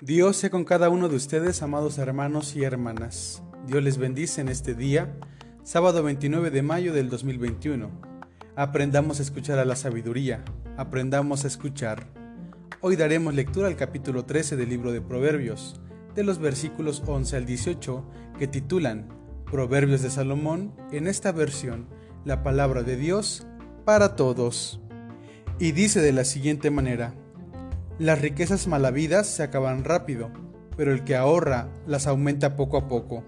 Dios 0.00 0.36
sea 0.36 0.50
con 0.50 0.64
cada 0.64 0.90
uno 0.90 1.08
de 1.08 1.16
ustedes, 1.16 1.60
amados 1.60 1.98
hermanos 1.98 2.54
y 2.54 2.62
hermanas. 2.62 3.42
Dios 3.66 3.82
les 3.82 3.98
bendice 3.98 4.40
en 4.40 4.48
este 4.48 4.76
día, 4.76 5.12
sábado 5.64 6.04
29 6.04 6.52
de 6.52 6.62
mayo 6.62 6.92
del 6.92 7.10
2021. 7.10 7.90
Aprendamos 8.54 9.18
a 9.18 9.22
escuchar 9.22 9.58
a 9.58 9.64
la 9.64 9.74
sabiduría, 9.74 10.44
aprendamos 10.76 11.42
a 11.44 11.48
escuchar. 11.48 12.06
Hoy 12.80 12.94
daremos 12.94 13.34
lectura 13.34 13.66
al 13.66 13.74
capítulo 13.74 14.24
13 14.24 14.56
del 14.56 14.68
libro 14.68 14.92
de 14.92 15.00
Proverbios, 15.00 15.80
de 16.14 16.22
los 16.22 16.38
versículos 16.38 17.02
11 17.04 17.36
al 17.36 17.44
18, 17.44 18.04
que 18.38 18.46
titulan 18.46 19.08
Proverbios 19.50 20.00
de 20.02 20.10
Salomón, 20.10 20.76
en 20.92 21.08
esta 21.08 21.32
versión, 21.32 21.88
la 22.24 22.44
palabra 22.44 22.84
de 22.84 22.96
Dios 22.96 23.48
para 23.84 24.14
todos. 24.14 24.80
Y 25.58 25.72
dice 25.72 26.00
de 26.00 26.12
la 26.12 26.22
siguiente 26.22 26.70
manera, 26.70 27.14
las 27.98 28.20
riquezas 28.20 28.68
malavidas 28.68 29.26
se 29.26 29.42
acaban 29.42 29.82
rápido, 29.82 30.30
pero 30.76 30.92
el 30.92 31.02
que 31.02 31.16
ahorra 31.16 31.68
las 31.84 32.06
aumenta 32.06 32.54
poco 32.54 32.76
a 32.76 32.86
poco. 32.86 33.24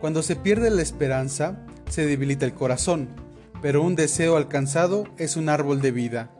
Cuando 0.00 0.22
se 0.22 0.36
pierde 0.36 0.70
la 0.70 0.82
esperanza, 0.82 1.58
se 1.90 2.06
debilita 2.06 2.46
el 2.46 2.54
corazón, 2.54 3.08
pero 3.62 3.82
un 3.82 3.96
deseo 3.96 4.36
alcanzado 4.36 5.04
es 5.18 5.36
un 5.36 5.48
árbol 5.48 5.80
de 5.80 5.90
vida. 5.90 6.30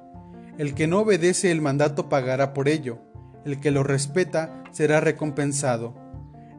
El 0.58 0.74
que 0.74 0.86
no 0.86 1.00
obedece 1.00 1.50
el 1.50 1.60
mandato 1.60 2.08
pagará 2.08 2.54
por 2.54 2.68
ello, 2.68 2.98
el 3.44 3.58
que 3.58 3.72
lo 3.72 3.82
respeta 3.82 4.62
será 4.70 5.00
recompensado. 5.00 5.94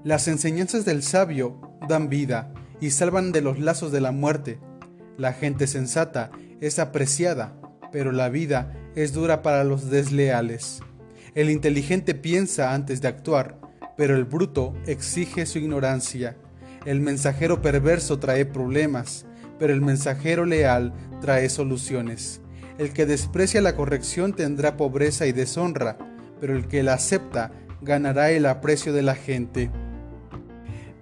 Las 0.03 0.27
enseñanzas 0.27 0.83
del 0.83 1.03
sabio 1.03 1.61
dan 1.87 2.09
vida 2.09 2.53
y 2.81 2.89
salvan 2.89 3.31
de 3.31 3.41
los 3.41 3.59
lazos 3.59 3.93
de 3.93 4.01
la 4.01 4.11
muerte. 4.11 4.59
La 5.17 5.31
gente 5.31 5.67
sensata 5.67 6.31
es 6.59 6.79
apreciada, 6.79 7.55
pero 7.93 8.11
la 8.11 8.27
vida 8.27 8.73
es 8.95 9.13
dura 9.13 9.41
para 9.41 9.63
los 9.63 9.89
desleales. 9.89 10.81
El 11.37 11.51
inteligente 11.51 12.15
piensa 12.15 12.73
antes 12.73 12.99
de 12.99 13.09
actuar, 13.09 13.59
pero 13.95 14.15
el 14.15 14.25
bruto 14.25 14.73
exige 14.87 15.45
su 15.45 15.59
ignorancia. 15.59 16.35
El 16.83 16.99
mensajero 16.99 17.61
perverso 17.61 18.17
trae 18.17 18.43
problemas, 18.43 19.27
pero 19.59 19.71
el 19.71 19.79
mensajero 19.79 20.45
leal 20.45 20.95
trae 21.21 21.47
soluciones. 21.49 22.41
El 22.79 22.91
que 22.91 23.05
desprecia 23.05 23.61
la 23.61 23.75
corrección 23.75 24.33
tendrá 24.33 24.77
pobreza 24.77 25.27
y 25.27 25.31
deshonra, 25.31 25.99
pero 26.41 26.55
el 26.55 26.67
que 26.67 26.81
la 26.81 26.95
acepta 26.95 27.51
ganará 27.83 28.31
el 28.31 28.47
aprecio 28.47 28.91
de 28.91 29.03
la 29.03 29.13
gente. 29.13 29.69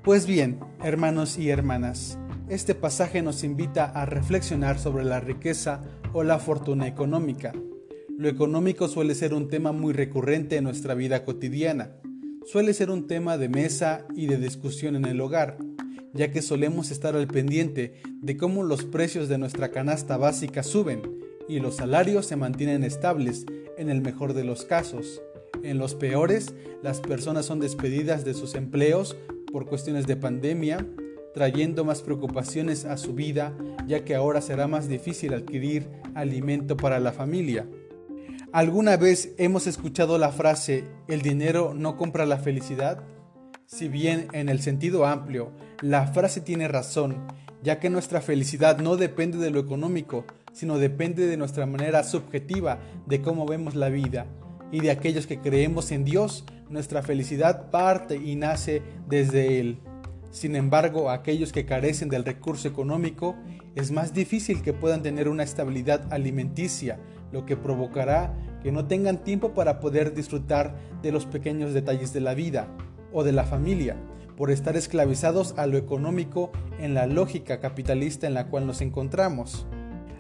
Pues 0.04 0.28
bien, 0.28 0.60
hermanos 0.84 1.38
y 1.38 1.50
hermanas, 1.50 2.20
este 2.50 2.76
pasaje 2.76 3.22
nos 3.22 3.46
invita 3.46 3.86
a 3.86 4.06
reflexionar 4.06 4.80
sobre 4.80 5.06
la 5.06 5.22
riqueza 5.22 5.80
o 6.12 6.24
la 6.24 6.40
fortuna 6.40 6.88
económica. 6.88 7.54
Lo 8.18 8.30
económico 8.30 8.88
suele 8.88 9.14
ser 9.14 9.34
un 9.34 9.50
tema 9.50 9.74
muy 9.74 9.92
recurrente 9.92 10.56
en 10.56 10.64
nuestra 10.64 10.94
vida 10.94 11.26
cotidiana. 11.26 11.98
Suele 12.46 12.74
ser 12.74 12.90
un 12.90 13.08
tema 13.08 13.38
de 13.38 13.50
mesa 13.50 14.06
y 14.16 14.28
de 14.28 14.38
discusión 14.38 14.96
en 14.96 15.04
el 15.04 15.20
hogar, 15.20 15.58
ya 16.14 16.32
que 16.32 16.42
solemos 16.42 16.92
estar 16.92 17.18
al 17.18 17.28
pendiente 17.28 18.02
de 18.22 18.38
cómo 18.38 18.64
los 18.64 18.86
precios 18.86 19.28
de 19.28 19.38
nuestra 19.38 19.70
canasta 19.72 20.16
básica 20.16 20.64
suben 20.64 21.02
y 21.50 21.60
los 21.60 21.76
salarios 21.76 22.26
se 22.26 22.38
mantienen 22.38 22.86
estables 22.86 23.46
en 23.78 23.90
el 23.90 24.00
mejor 24.00 24.34
de 24.34 24.46
los 24.46 24.64
casos. 24.64 25.22
En 25.62 25.78
los 25.78 25.94
peores, 25.94 26.54
las 26.82 27.02
personas 27.02 27.46
son 27.46 27.60
despedidas 27.60 28.24
de 28.24 28.34
sus 28.34 28.56
empleos 28.56 29.18
por 29.52 29.66
cuestiones 29.66 30.08
de 30.08 30.16
pandemia, 30.16 30.88
trayendo 31.34 31.84
más 31.84 32.02
preocupaciones 32.02 32.86
a 32.86 32.96
su 32.96 33.14
vida, 33.14 33.54
ya 33.88 34.06
que 34.06 34.16
ahora 34.16 34.40
será 34.40 34.68
más 34.68 34.88
difícil 34.88 35.34
adquirir 35.34 35.90
alimento 36.14 36.78
para 36.78 37.02
la 37.02 37.12
familia. 37.12 37.68
¿Alguna 38.56 38.96
vez 38.96 39.34
hemos 39.38 39.68
escuchado 39.68 40.18
la 40.18 40.32
frase 40.32 40.86
el 41.10 41.22
dinero 41.22 41.74
no 41.76 41.98
compra 41.98 42.26
la 42.26 42.38
felicidad? 42.38 43.04
Si 43.66 43.90
bien 43.90 44.30
en 44.32 44.48
el 44.48 44.62
sentido 44.62 45.06
amplio, 45.06 45.52
la 45.82 46.08
frase 46.08 46.40
tiene 46.40 46.70
razón, 46.70 47.18
ya 47.64 47.82
que 47.82 47.90
nuestra 47.90 48.22
felicidad 48.22 48.80
no 48.80 48.96
depende 48.96 49.40
de 49.40 49.52
lo 49.52 49.60
económico, 49.60 50.24
sino 50.54 50.78
depende 50.78 51.28
de 51.28 51.36
nuestra 51.36 51.66
manera 51.66 52.02
subjetiva 52.06 52.80
de 53.06 53.22
cómo 53.22 53.46
vemos 53.46 53.76
la 53.76 53.90
vida. 53.90 54.26
Y 54.72 54.80
de 54.80 54.92
aquellos 54.92 55.28
que 55.28 55.42
creemos 55.42 55.92
en 55.92 56.06
Dios, 56.06 56.46
nuestra 56.70 57.04
felicidad 57.04 57.70
parte 57.72 58.16
y 58.16 58.38
nace 58.38 58.82
desde 59.06 59.60
Él. 59.60 59.80
Sin 60.32 60.56
embargo, 60.56 61.10
aquellos 61.10 61.52
que 61.52 61.66
carecen 61.66 62.08
del 62.08 62.24
recurso 62.24 62.70
económico, 62.70 63.36
es 63.76 63.92
más 63.92 64.14
difícil 64.14 64.62
que 64.62 64.72
puedan 64.72 65.04
tener 65.04 65.28
una 65.28 65.44
estabilidad 65.44 66.08
alimenticia, 66.14 67.00
lo 67.32 67.46
que 67.46 67.58
provocará 67.58 68.34
que 68.62 68.72
no 68.72 68.88
tengan 68.88 69.24
tiempo 69.24 69.54
para 69.54 69.80
poder 69.80 70.14
disfrutar 70.14 70.76
de 71.02 71.12
los 71.12 71.26
pequeños 71.26 71.74
detalles 71.74 72.14
de 72.14 72.22
la 72.22 72.34
vida 72.34 72.68
o 73.14 73.24
de 73.24 73.32
la 73.32 73.44
familia, 73.44 73.96
por 74.36 74.52
estar 74.52 74.76
esclavizados 74.76 75.54
a 75.58 75.68
lo 75.68 75.78
económico 75.78 76.52
en 76.80 76.94
la 76.94 77.08
lógica 77.08 77.60
capitalista 77.60 78.28
en 78.28 78.34
la 78.34 78.48
cual 78.48 78.68
nos 78.68 78.82
encontramos. 78.82 79.68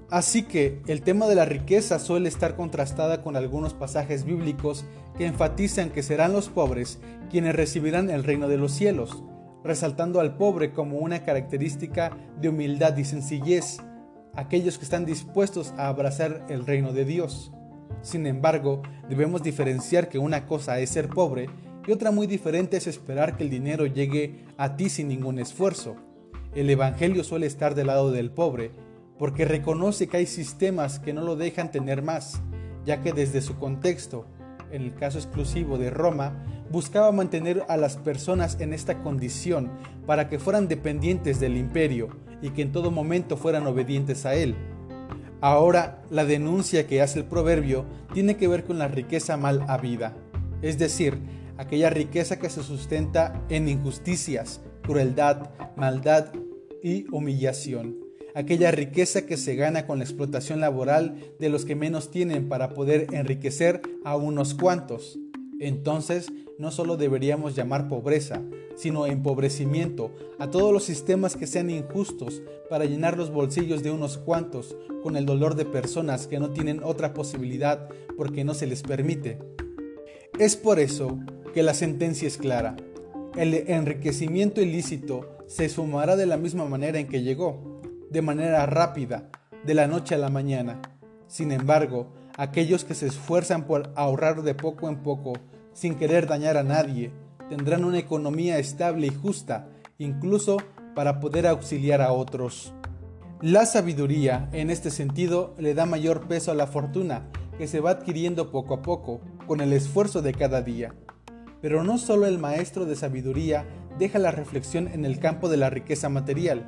Así 0.09 0.43
que 0.43 0.81
el 0.87 1.01
tema 1.01 1.27
de 1.27 1.35
la 1.35 1.45
riqueza 1.45 1.97
suele 1.97 2.29
estar 2.29 2.55
contrastada 2.55 3.21
con 3.21 3.35
algunos 3.35 3.73
pasajes 3.73 4.23
bíblicos 4.23 4.85
que 5.17 5.25
enfatizan 5.25 5.89
que 5.89 6.03
serán 6.03 6.33
los 6.33 6.49
pobres 6.49 6.99
quienes 7.31 7.55
recibirán 7.55 8.09
el 8.09 8.23
reino 8.23 8.47
de 8.47 8.57
los 8.57 8.71
cielos, 8.71 9.23
resaltando 9.63 10.19
al 10.19 10.37
pobre 10.37 10.71
como 10.71 10.99
una 10.99 11.23
característica 11.23 12.15
de 12.39 12.49
humildad 12.49 12.95
y 12.97 13.03
sencillez, 13.03 13.79
aquellos 14.35 14.77
que 14.77 14.83
están 14.83 15.05
dispuestos 15.05 15.73
a 15.77 15.87
abrazar 15.87 16.45
el 16.49 16.65
reino 16.65 16.93
de 16.93 17.05
Dios. 17.05 17.51
Sin 18.01 18.27
embargo, 18.27 18.83
debemos 19.09 19.41
diferenciar 19.41 20.09
que 20.09 20.19
una 20.19 20.45
cosa 20.45 20.79
es 20.79 20.89
ser 20.89 21.09
pobre 21.09 21.47
y 21.87 21.91
otra 21.91 22.11
muy 22.11 22.27
diferente 22.27 22.77
es 22.77 22.87
esperar 22.87 23.37
que 23.37 23.43
el 23.43 23.49
dinero 23.49 23.85
llegue 23.85 24.45
a 24.57 24.75
ti 24.75 24.89
sin 24.89 25.07
ningún 25.07 25.39
esfuerzo. 25.39 25.95
El 26.53 26.69
Evangelio 26.69 27.23
suele 27.23 27.45
estar 27.45 27.75
del 27.75 27.87
lado 27.87 28.11
del 28.11 28.31
pobre, 28.31 28.71
porque 29.19 29.45
reconoce 29.45 30.07
que 30.07 30.17
hay 30.17 30.25
sistemas 30.25 30.99
que 30.99 31.13
no 31.13 31.21
lo 31.21 31.35
dejan 31.35 31.71
tener 31.71 32.01
más, 32.01 32.41
ya 32.85 33.01
que 33.01 33.13
desde 33.13 33.41
su 33.41 33.57
contexto, 33.57 34.25
en 34.71 34.81
el 34.81 34.95
caso 34.95 35.17
exclusivo 35.19 35.77
de 35.77 35.89
Roma, 35.89 36.43
buscaba 36.71 37.11
mantener 37.11 37.63
a 37.69 37.77
las 37.77 37.97
personas 37.97 38.59
en 38.59 38.73
esta 38.73 39.01
condición 39.03 39.71
para 40.05 40.27
que 40.27 40.39
fueran 40.39 40.67
dependientes 40.67 41.39
del 41.39 41.55
imperio 41.57 42.24
y 42.41 42.49
que 42.49 42.61
en 42.61 42.71
todo 42.71 42.91
momento 42.91 43.37
fueran 43.37 43.67
obedientes 43.67 44.25
a 44.25 44.35
él. 44.35 44.55
Ahora, 45.41 46.03
la 46.09 46.25
denuncia 46.25 46.87
que 46.87 47.01
hace 47.01 47.19
el 47.19 47.25
proverbio 47.25 47.85
tiene 48.13 48.37
que 48.37 48.47
ver 48.47 48.63
con 48.63 48.79
la 48.79 48.87
riqueza 48.87 49.37
mal 49.37 49.63
habida, 49.67 50.15
es 50.61 50.77
decir, 50.77 51.19
aquella 51.57 51.89
riqueza 51.89 52.39
que 52.39 52.49
se 52.49 52.63
sustenta 52.63 53.43
en 53.49 53.67
injusticias, 53.67 54.61
crueldad, 54.81 55.49
maldad 55.75 56.27
y 56.81 57.05
humillación. 57.11 57.97
Aquella 58.33 58.71
riqueza 58.71 59.25
que 59.25 59.37
se 59.37 59.55
gana 59.55 59.87
con 59.87 59.99
la 59.99 60.03
explotación 60.03 60.59
laboral 60.59 61.15
de 61.39 61.49
los 61.49 61.63
que 61.63 61.75
menos 61.75 62.11
tienen 62.11 62.49
para 62.49 62.69
poder 62.69 63.07
enriquecer 63.13 63.81
a 64.03 64.17
unos 64.17 64.53
cuantos. 64.53 65.17
Entonces, 65.59 66.31
no 66.57 66.71
solo 66.71 66.97
deberíamos 66.97 67.55
llamar 67.55 67.87
pobreza, 67.87 68.41
sino 68.75 69.05
empobrecimiento 69.05 70.11
a 70.39 70.49
todos 70.49 70.73
los 70.73 70.83
sistemas 70.83 71.35
que 71.35 71.47
sean 71.47 71.69
injustos 71.69 72.41
para 72.69 72.85
llenar 72.85 73.17
los 73.17 73.31
bolsillos 73.31 73.83
de 73.83 73.91
unos 73.91 74.17
cuantos 74.17 74.75
con 75.01 75.15
el 75.15 75.25
dolor 75.25 75.55
de 75.55 75.65
personas 75.65 76.27
que 76.27 76.39
no 76.39 76.51
tienen 76.51 76.81
otra 76.83 77.13
posibilidad 77.13 77.89
porque 78.17 78.43
no 78.43 78.53
se 78.53 78.67
les 78.67 78.81
permite. 78.83 79.39
Es 80.39 80.55
por 80.55 80.79
eso 80.79 81.19
que 81.53 81.63
la 81.63 81.73
sentencia 81.73 82.27
es 82.27 82.37
clara. 82.37 82.75
El 83.35 83.53
enriquecimiento 83.53 84.61
ilícito 84.61 85.37
se 85.47 85.69
sumará 85.69 86.15
de 86.15 86.25
la 86.25 86.37
misma 86.37 86.65
manera 86.65 86.99
en 86.99 87.07
que 87.07 87.21
llegó, 87.21 87.81
de 88.09 88.21
manera 88.21 88.65
rápida, 88.65 89.29
de 89.65 89.73
la 89.73 89.87
noche 89.87 90.15
a 90.15 90.17
la 90.17 90.29
mañana. 90.29 90.81
Sin 91.27 91.51
embargo, 91.51 92.13
aquellos 92.37 92.83
que 92.83 92.93
se 92.93 93.07
esfuerzan 93.07 93.65
por 93.65 93.91
ahorrar 93.95 94.41
de 94.43 94.55
poco 94.55 94.89
en 94.89 94.97
poco, 94.97 95.33
sin 95.73 95.95
querer 95.95 96.27
dañar 96.27 96.57
a 96.57 96.63
nadie, 96.63 97.11
tendrán 97.49 97.85
una 97.85 97.99
economía 97.99 98.57
estable 98.59 99.07
y 99.07 99.13
justa, 99.13 99.67
incluso 99.97 100.57
para 100.95 101.19
poder 101.19 101.47
auxiliar 101.47 102.01
a 102.01 102.11
otros. 102.11 102.73
La 103.41 103.65
sabiduría, 103.65 104.49
en 104.53 104.69
este 104.69 104.89
sentido, 104.89 105.53
le 105.57 105.73
da 105.73 105.85
mayor 105.85 106.27
peso 106.27 106.51
a 106.51 106.55
la 106.55 106.67
fortuna, 106.67 107.27
que 107.57 107.67
se 107.67 107.79
va 107.79 107.91
adquiriendo 107.91 108.51
poco 108.51 108.73
a 108.73 108.81
poco, 108.81 109.21
con 109.47 109.61
el 109.61 109.73
esfuerzo 109.73 110.21
de 110.21 110.33
cada 110.33 110.61
día. 110.61 110.93
Pero 111.61 111.83
no 111.83 111.97
solo 111.97 112.25
el 112.25 112.39
maestro 112.39 112.85
de 112.85 112.95
sabiduría 112.95 113.65
deja 113.99 114.19
la 114.19 114.31
reflexión 114.31 114.87
en 114.87 115.05
el 115.05 115.19
campo 115.19 115.49
de 115.49 115.57
la 115.57 115.69
riqueza 115.69 116.09
material, 116.09 116.65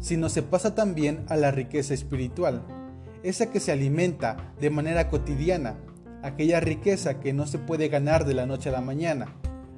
sino 0.00 0.28
se 0.28 0.42
pasa 0.42 0.74
también 0.74 1.24
a 1.28 1.36
la 1.36 1.50
riqueza 1.50 1.94
espiritual, 1.94 2.62
esa 3.24 3.50
que 3.50 3.58
se 3.58 3.72
alimenta 3.72 4.52
de 4.60 4.70
manera 4.70 5.08
cotidiana, 5.08 5.76
aquella 6.22 6.60
riqueza 6.60 7.20
que 7.20 7.32
no 7.32 7.46
se 7.46 7.58
puede 7.58 7.88
ganar 7.88 8.26
de 8.26 8.34
la 8.34 8.46
noche 8.46 8.68
a 8.68 8.72
la 8.72 8.82
mañana. 8.82 9.34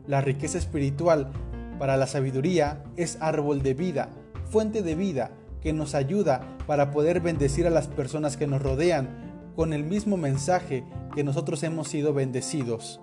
La 0.07 0.21
riqueza 0.21 0.59
espiritual 0.59 1.31
para 1.79 1.97
la 1.97 2.09
sabiduría 2.09 2.83
es 2.97 3.19
árbol 3.21 3.63
de 3.63 3.75
vida, 3.75 4.11
fuente 4.51 4.83
de 4.83 4.97
vida, 4.97 5.31
que 5.61 5.73
nos 5.73 5.95
ayuda 5.95 6.59
para 6.67 6.91
poder 6.91 7.21
bendecir 7.21 7.67
a 7.67 7.71
las 7.71 7.87
personas 7.87 8.37
que 8.37 8.49
nos 8.49 8.61
rodean 8.61 9.09
con 9.55 9.73
el 9.73 9.85
mismo 9.85 10.17
mensaje 10.17 10.85
que 11.15 11.25
nosotros 11.25 11.63
hemos 11.63 11.89
sido 11.89 12.13
bendecidos. 12.13 13.01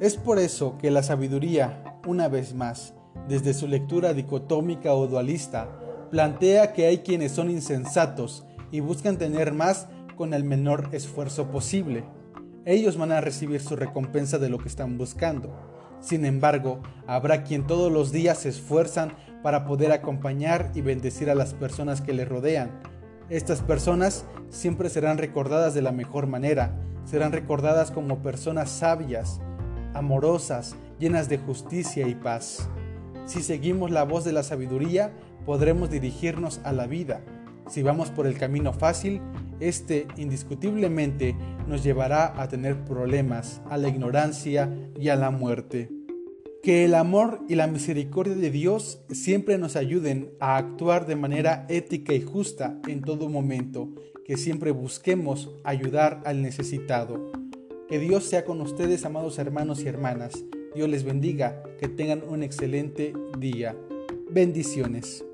Es 0.00 0.16
por 0.16 0.38
eso 0.38 0.78
que 0.78 0.90
la 0.90 1.02
sabiduría, 1.02 1.98
una 2.06 2.28
vez 2.28 2.54
más, 2.54 2.94
desde 3.28 3.54
su 3.54 3.68
lectura 3.68 4.14
dicotómica 4.14 4.94
o 4.94 5.06
dualista, 5.06 5.68
plantea 6.10 6.72
que 6.72 6.86
hay 6.86 6.98
quienes 6.98 7.32
son 7.32 7.50
insensatos 7.50 8.44
y 8.70 8.80
buscan 8.80 9.18
tener 9.18 9.52
más 9.52 9.88
con 10.16 10.34
el 10.34 10.44
menor 10.44 10.88
esfuerzo 10.92 11.50
posible. 11.50 12.04
Ellos 12.64 12.96
van 12.96 13.12
a 13.12 13.20
recibir 13.20 13.60
su 13.60 13.76
recompensa 13.76 14.38
de 14.38 14.48
lo 14.48 14.58
que 14.58 14.68
están 14.68 14.98
buscando. 14.98 15.50
Sin 16.00 16.24
embargo, 16.24 16.80
habrá 17.06 17.42
quien 17.42 17.66
todos 17.66 17.90
los 17.90 18.12
días 18.12 18.38
se 18.38 18.50
esfuerzan 18.50 19.12
para 19.42 19.64
poder 19.64 19.92
acompañar 19.92 20.70
y 20.74 20.80
bendecir 20.80 21.30
a 21.30 21.34
las 21.34 21.54
personas 21.54 22.00
que 22.00 22.12
le 22.12 22.24
rodean. 22.24 22.70
Estas 23.28 23.60
personas 23.60 24.24
siempre 24.48 24.88
serán 24.88 25.18
recordadas 25.18 25.74
de 25.74 25.82
la 25.82 25.92
mejor 25.92 26.26
manera, 26.26 26.78
serán 27.04 27.32
recordadas 27.32 27.90
como 27.90 28.22
personas 28.22 28.70
sabias, 28.70 29.40
amorosas, 29.94 30.76
llenas 30.98 31.28
de 31.28 31.38
justicia 31.38 32.06
y 32.08 32.14
paz. 32.14 32.68
Si 33.26 33.42
seguimos 33.42 33.90
la 33.90 34.04
voz 34.04 34.24
de 34.24 34.32
la 34.32 34.42
sabiduría, 34.42 35.12
podremos 35.46 35.90
dirigirnos 35.90 36.60
a 36.64 36.72
la 36.72 36.86
vida. 36.86 37.20
Si 37.70 37.84
vamos 37.84 38.10
por 38.10 38.26
el 38.26 38.36
camino 38.36 38.72
fácil, 38.72 39.20
este 39.60 40.08
indiscutiblemente 40.16 41.36
nos 41.68 41.84
llevará 41.84 42.42
a 42.42 42.48
tener 42.48 42.84
problemas, 42.84 43.62
a 43.70 43.78
la 43.78 43.88
ignorancia 43.88 44.76
y 44.98 45.08
a 45.08 45.14
la 45.14 45.30
muerte. 45.30 45.88
Que 46.64 46.84
el 46.84 46.96
amor 46.96 47.42
y 47.48 47.54
la 47.54 47.68
misericordia 47.68 48.34
de 48.34 48.50
Dios 48.50 49.00
siempre 49.12 49.56
nos 49.56 49.76
ayuden 49.76 50.32
a 50.40 50.56
actuar 50.56 51.06
de 51.06 51.14
manera 51.14 51.64
ética 51.68 52.12
y 52.12 52.22
justa 52.22 52.76
en 52.88 53.02
todo 53.02 53.28
momento, 53.28 53.88
que 54.26 54.36
siempre 54.36 54.72
busquemos 54.72 55.54
ayudar 55.62 56.22
al 56.24 56.42
necesitado. 56.42 57.30
Que 57.88 58.00
Dios 58.00 58.24
sea 58.24 58.44
con 58.44 58.60
ustedes, 58.60 59.04
amados 59.04 59.38
hermanos 59.38 59.84
y 59.84 59.86
hermanas. 59.86 60.44
Dios 60.74 60.88
les 60.88 61.04
bendiga, 61.04 61.62
que 61.78 61.86
tengan 61.86 62.24
un 62.28 62.42
excelente 62.42 63.12
día. 63.38 63.76
Bendiciones. 64.28 65.24